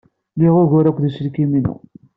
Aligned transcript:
Liɣ 0.39 0.55
ugur 0.61 0.85
akked 0.85 1.03
uselkim-inu. 1.07 1.75